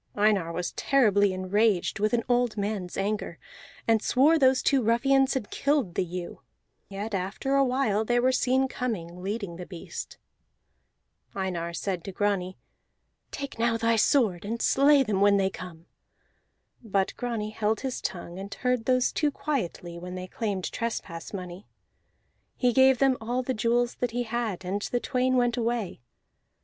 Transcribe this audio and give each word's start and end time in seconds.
Einar 0.17 0.51
was 0.51 0.71
terribly 0.71 1.31
enraged 1.31 1.99
with 1.99 2.11
an 2.11 2.23
old 2.27 2.57
mans 2.57 2.97
anger, 2.97 3.37
and 3.87 4.01
swore 4.01 4.39
those 4.39 4.63
two 4.63 4.81
ruffians 4.81 5.35
had 5.35 5.51
killed 5.51 5.93
the 5.93 6.03
ewe; 6.03 6.41
yet 6.89 7.13
after 7.13 7.53
a 7.53 7.63
while 7.63 8.03
they 8.03 8.19
were 8.19 8.31
seen 8.31 8.67
coming, 8.67 9.21
leading 9.21 9.57
the 9.57 9.65
beast. 9.67 10.17
Einar 11.35 11.71
said 11.73 12.03
to 12.03 12.11
Grani, 12.11 12.57
"Take 13.29 13.59
now 13.59 13.77
thy 13.77 13.95
sword 13.95 14.43
and 14.43 14.59
slay 14.59 15.03
them 15.03 15.21
when 15.21 15.37
they 15.37 15.51
come." 15.51 15.85
But 16.81 17.13
Grani 17.15 17.51
held 17.51 17.81
his 17.81 18.01
tongue 18.01 18.39
and 18.39 18.51
heard 18.51 18.85
those 18.85 19.11
two 19.11 19.29
quietly 19.29 19.99
when 19.99 20.15
they 20.15 20.25
claimed 20.25 20.71
trespass 20.71 21.31
money; 21.31 21.67
he 22.57 22.73
gave 22.73 22.97
them 22.97 23.17
all 23.21 23.43
the 23.43 23.53
jewels 23.53 23.93
that 23.97 24.09
he 24.09 24.23
had, 24.23 24.65
and 24.65 24.81
the 24.81 24.99
twain 24.99 25.37
went 25.37 25.57
away. 25.57 26.01